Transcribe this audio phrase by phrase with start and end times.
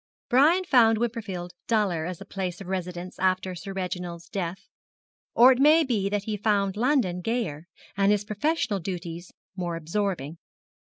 [0.29, 4.67] Brian found Wimperfield duller as a place of residence after Sir Reginald's death;
[5.35, 10.39] or it may be that he found London gayer, and his professional duties more absorbing.